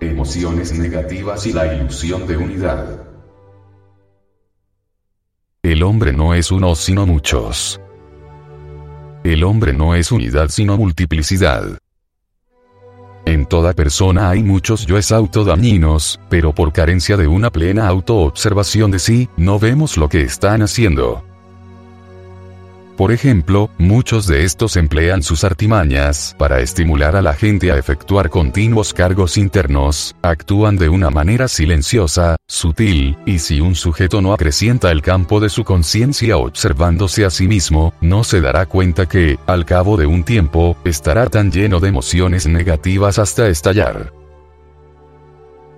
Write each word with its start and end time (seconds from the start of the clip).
Emociones 0.00 0.72
negativas 0.72 1.46
y 1.46 1.52
la 1.52 1.74
ilusión 1.74 2.26
de 2.26 2.36
unidad. 2.38 3.06
El 5.62 5.82
hombre 5.82 6.14
no 6.14 6.32
es 6.32 6.50
uno 6.50 6.74
sino 6.74 7.04
muchos. 7.04 7.78
El 9.22 9.44
hombre 9.44 9.74
no 9.74 9.94
es 9.94 10.10
unidad 10.10 10.48
sino 10.48 10.78
multiplicidad. 10.78 11.78
En 13.26 13.44
toda 13.44 13.74
persona 13.74 14.30
hay 14.30 14.42
muchos 14.42 14.86
yoes 14.86 15.12
autodañinos, 15.12 16.18
pero 16.30 16.54
por 16.54 16.72
carencia 16.72 17.18
de 17.18 17.28
una 17.28 17.50
plena 17.50 17.86
autoobservación 17.86 18.90
de 18.90 18.98
sí, 18.98 19.28
no 19.36 19.58
vemos 19.58 19.98
lo 19.98 20.08
que 20.08 20.22
están 20.22 20.62
haciendo. 20.62 21.29
Por 23.00 23.12
ejemplo, 23.12 23.70
muchos 23.78 24.26
de 24.26 24.44
estos 24.44 24.76
emplean 24.76 25.22
sus 25.22 25.42
artimañas 25.42 26.36
para 26.36 26.60
estimular 26.60 27.16
a 27.16 27.22
la 27.22 27.32
gente 27.32 27.72
a 27.72 27.78
efectuar 27.78 28.28
continuos 28.28 28.92
cargos 28.92 29.38
internos, 29.38 30.14
actúan 30.20 30.76
de 30.76 30.90
una 30.90 31.08
manera 31.08 31.48
silenciosa, 31.48 32.36
sutil, 32.46 33.16
y 33.24 33.38
si 33.38 33.58
un 33.58 33.74
sujeto 33.74 34.20
no 34.20 34.34
acrecienta 34.34 34.90
el 34.90 35.00
campo 35.00 35.40
de 35.40 35.48
su 35.48 35.64
conciencia 35.64 36.36
observándose 36.36 37.24
a 37.24 37.30
sí 37.30 37.48
mismo, 37.48 37.94
no 38.02 38.22
se 38.22 38.42
dará 38.42 38.66
cuenta 38.66 39.06
que, 39.06 39.38
al 39.46 39.64
cabo 39.64 39.96
de 39.96 40.04
un 40.04 40.22
tiempo, 40.22 40.76
estará 40.84 41.26
tan 41.30 41.50
lleno 41.50 41.80
de 41.80 41.88
emociones 41.88 42.46
negativas 42.46 43.18
hasta 43.18 43.48
estallar. 43.48 44.19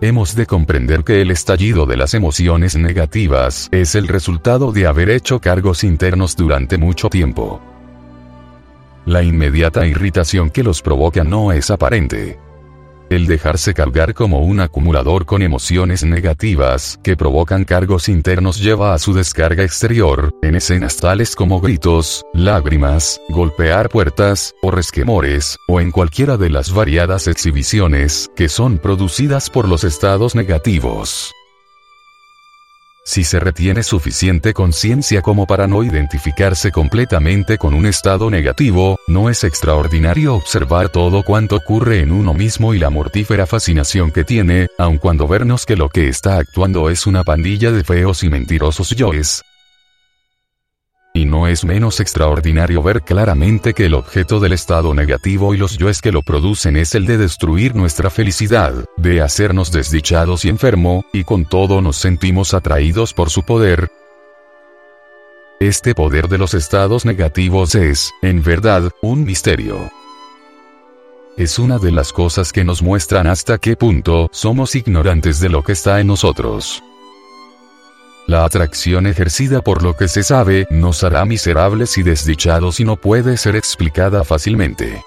Hemos 0.00 0.36
de 0.36 0.46
comprender 0.46 1.02
que 1.02 1.20
el 1.22 1.32
estallido 1.32 1.84
de 1.84 1.96
las 1.96 2.14
emociones 2.14 2.76
negativas 2.76 3.68
es 3.72 3.96
el 3.96 4.06
resultado 4.06 4.70
de 4.70 4.86
haber 4.86 5.10
hecho 5.10 5.40
cargos 5.40 5.82
internos 5.82 6.36
durante 6.36 6.78
mucho 6.78 7.08
tiempo. 7.08 7.60
La 9.06 9.24
inmediata 9.24 9.84
irritación 9.86 10.50
que 10.50 10.62
los 10.62 10.82
provoca 10.82 11.24
no 11.24 11.50
es 11.50 11.72
aparente. 11.72 12.38
El 13.10 13.26
dejarse 13.26 13.72
cargar 13.72 14.12
como 14.12 14.40
un 14.40 14.60
acumulador 14.60 15.24
con 15.24 15.40
emociones 15.40 16.04
negativas 16.04 17.00
que 17.02 17.16
provocan 17.16 17.64
cargos 17.64 18.08
internos 18.08 18.60
lleva 18.60 18.92
a 18.92 18.98
su 18.98 19.14
descarga 19.14 19.64
exterior, 19.64 20.34
en 20.42 20.56
escenas 20.56 20.96
tales 20.96 21.34
como 21.34 21.60
gritos, 21.60 22.26
lágrimas, 22.34 23.20
golpear 23.30 23.88
puertas, 23.88 24.54
o 24.60 24.70
resquemores, 24.70 25.56
o 25.68 25.80
en 25.80 25.90
cualquiera 25.90 26.36
de 26.36 26.50
las 26.50 26.72
variadas 26.72 27.28
exhibiciones 27.28 28.30
que 28.36 28.50
son 28.50 28.78
producidas 28.78 29.48
por 29.48 29.68
los 29.68 29.84
estados 29.84 30.34
negativos. 30.34 31.32
Si 33.08 33.24
se 33.24 33.40
retiene 33.40 33.82
suficiente 33.82 34.52
conciencia 34.52 35.22
como 35.22 35.46
para 35.46 35.66
no 35.66 35.82
identificarse 35.82 36.70
completamente 36.70 37.56
con 37.56 37.72
un 37.72 37.86
estado 37.86 38.28
negativo, 38.28 38.98
no 39.06 39.30
es 39.30 39.44
extraordinario 39.44 40.34
observar 40.34 40.90
todo 40.90 41.22
cuanto 41.22 41.56
ocurre 41.56 42.00
en 42.00 42.12
uno 42.12 42.34
mismo 42.34 42.74
y 42.74 42.78
la 42.78 42.90
mortífera 42.90 43.46
fascinación 43.46 44.10
que 44.10 44.24
tiene, 44.24 44.68
aun 44.76 44.98
cuando 44.98 45.26
vernos 45.26 45.64
que 45.64 45.74
lo 45.74 45.88
que 45.88 46.08
está 46.08 46.36
actuando 46.36 46.90
es 46.90 47.06
una 47.06 47.24
pandilla 47.24 47.72
de 47.72 47.82
feos 47.82 48.22
y 48.24 48.28
mentirosos 48.28 48.90
yoes, 48.90 49.42
y 51.18 51.24
no 51.24 51.48
es 51.48 51.64
menos 51.64 52.00
extraordinario 52.00 52.82
ver 52.82 53.02
claramente 53.02 53.74
que 53.74 53.86
el 53.86 53.94
objeto 53.94 54.38
del 54.40 54.52
estado 54.52 54.94
negativo 54.94 55.52
y 55.52 55.58
los 55.58 55.76
yoes 55.76 56.00
que 56.00 56.12
lo 56.12 56.22
producen 56.22 56.76
es 56.76 56.94
el 56.94 57.06
de 57.06 57.18
destruir 57.18 57.74
nuestra 57.74 58.08
felicidad, 58.08 58.84
de 58.96 59.20
hacernos 59.20 59.72
desdichados 59.72 60.44
y 60.44 60.48
enfermo, 60.48 61.04
y 61.12 61.24
con 61.24 61.44
todo 61.44 61.82
nos 61.82 61.96
sentimos 61.96 62.54
atraídos 62.54 63.12
por 63.12 63.30
su 63.30 63.42
poder. 63.42 63.90
Este 65.60 65.94
poder 65.94 66.28
de 66.28 66.38
los 66.38 66.54
estados 66.54 67.04
negativos 67.04 67.74
es, 67.74 68.12
en 68.22 68.42
verdad, 68.42 68.90
un 69.02 69.24
misterio 69.24 69.90
es 71.36 71.60
una 71.60 71.78
de 71.78 71.92
las 71.92 72.12
cosas 72.12 72.52
que 72.52 72.64
nos 72.64 72.82
muestran 72.82 73.28
hasta 73.28 73.58
qué 73.58 73.76
punto 73.76 74.28
somos 74.32 74.74
ignorantes 74.74 75.38
de 75.38 75.48
lo 75.48 75.62
que 75.62 75.70
está 75.70 76.00
en 76.00 76.08
nosotros. 76.08 76.82
La 78.28 78.44
atracción 78.44 79.06
ejercida 79.06 79.62
por 79.62 79.82
lo 79.82 79.96
que 79.96 80.06
se 80.06 80.22
sabe 80.22 80.66
nos 80.68 81.02
hará 81.02 81.24
miserables 81.24 81.96
y 81.96 82.02
desdichados 82.02 82.78
y 82.78 82.84
no 82.84 82.96
puede 82.96 83.38
ser 83.38 83.56
explicada 83.56 84.22
fácilmente. 84.22 85.02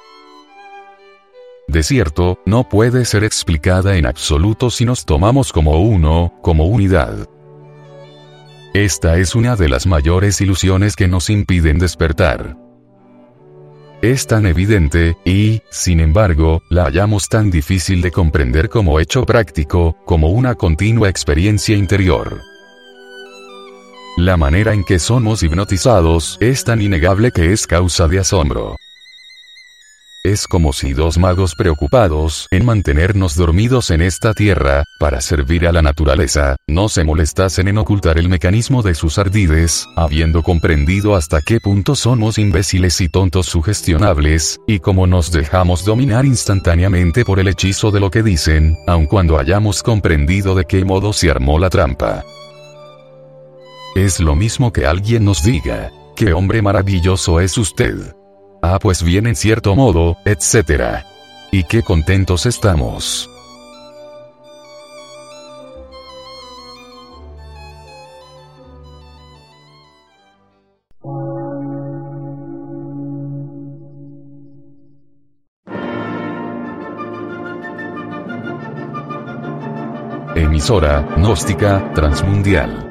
De 1.67 1.83
cierto, 1.83 2.39
no 2.47 2.67
puede 2.67 3.05
ser 3.05 3.23
explicada 3.23 3.95
en 3.95 4.07
absoluto 4.07 4.71
si 4.71 4.85
nos 4.85 5.05
tomamos 5.05 5.53
como 5.53 5.81
uno, 5.81 6.33
como 6.41 6.65
unidad. 6.65 7.29
Esta 8.73 9.17
es 9.17 9.35
una 9.35 9.55
de 9.55 9.69
las 9.69 9.85
mayores 9.85 10.41
ilusiones 10.41 10.95
que 10.95 11.07
nos 11.07 11.29
impiden 11.29 11.77
despertar. 11.77 12.57
Es 14.01 14.25
tan 14.25 14.47
evidente, 14.47 15.15
y, 15.25 15.61
sin 15.69 15.99
embargo, 15.99 16.63
la 16.71 16.85
hallamos 16.85 17.29
tan 17.29 17.51
difícil 17.51 18.01
de 18.01 18.09
comprender 18.11 18.67
como 18.67 18.99
hecho 18.99 19.27
práctico, 19.27 19.95
como 20.05 20.29
una 20.29 20.55
continua 20.55 21.07
experiencia 21.07 21.77
interior. 21.77 22.50
La 24.21 24.37
manera 24.37 24.71
en 24.71 24.83
que 24.83 24.99
somos 24.99 25.41
hipnotizados 25.41 26.37
es 26.39 26.63
tan 26.63 26.79
innegable 26.79 27.31
que 27.31 27.53
es 27.53 27.65
causa 27.65 28.07
de 28.07 28.19
asombro. 28.19 28.75
Es 30.23 30.45
como 30.47 30.73
si 30.73 30.93
dos 30.93 31.17
magos 31.17 31.55
preocupados 31.55 32.47
en 32.51 32.63
mantenernos 32.63 33.35
dormidos 33.35 33.89
en 33.89 34.03
esta 34.03 34.35
tierra, 34.35 34.83
para 34.99 35.21
servir 35.21 35.65
a 35.65 35.71
la 35.71 35.81
naturaleza, 35.81 36.55
no 36.67 36.87
se 36.87 37.03
molestasen 37.03 37.67
en 37.67 37.79
ocultar 37.79 38.19
el 38.19 38.29
mecanismo 38.29 38.83
de 38.83 38.93
sus 38.93 39.17
ardides, 39.17 39.87
habiendo 39.95 40.43
comprendido 40.43 41.15
hasta 41.15 41.41
qué 41.41 41.59
punto 41.59 41.95
somos 41.95 42.37
imbéciles 42.37 43.01
y 43.01 43.09
tontos 43.09 43.47
sugestionables, 43.47 44.59
y 44.67 44.81
cómo 44.81 45.07
nos 45.07 45.31
dejamos 45.31 45.83
dominar 45.83 46.25
instantáneamente 46.25 47.25
por 47.25 47.39
el 47.39 47.47
hechizo 47.47 47.89
de 47.89 47.99
lo 47.99 48.11
que 48.11 48.21
dicen, 48.21 48.77
aun 48.85 49.07
cuando 49.07 49.39
hayamos 49.39 49.81
comprendido 49.81 50.53
de 50.53 50.65
qué 50.65 50.85
modo 50.85 51.11
se 51.11 51.31
armó 51.31 51.57
la 51.57 51.71
trampa. 51.71 52.23
Es 53.95 54.21
lo 54.21 54.37
mismo 54.37 54.71
que 54.71 54.85
alguien 54.85 55.25
nos 55.25 55.43
diga, 55.43 55.91
qué 56.15 56.31
hombre 56.31 56.61
maravilloso 56.61 57.41
es 57.41 57.57
usted. 57.57 58.15
Ah, 58.61 58.79
pues 58.79 59.03
bien 59.03 59.27
en 59.27 59.35
cierto 59.35 59.75
modo, 59.75 60.15
etc. 60.23 61.03
Y 61.51 61.65
qué 61.65 61.83
contentos 61.83 62.45
estamos. 62.45 63.29
Emisora, 80.33 81.05
gnóstica, 81.17 81.91
transmundial 81.93 82.90